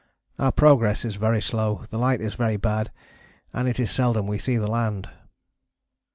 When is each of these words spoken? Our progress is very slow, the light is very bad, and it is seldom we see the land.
Our 0.39 0.51
progress 0.51 1.05
is 1.05 1.13
very 1.17 1.43
slow, 1.43 1.83
the 1.91 1.99
light 1.99 2.21
is 2.21 2.33
very 2.33 2.57
bad, 2.57 2.91
and 3.53 3.67
it 3.69 3.79
is 3.79 3.91
seldom 3.91 4.25
we 4.25 4.39
see 4.39 4.57
the 4.57 4.65
land. 4.65 5.07